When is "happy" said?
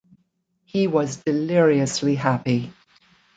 2.15-2.73